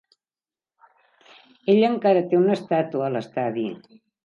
Ell 1.75 1.85
encara 1.91 2.25
té 2.33 2.41
una 2.41 2.59
estàtua 2.61 3.09
a 3.11 3.13
l'estadi. 3.19 3.71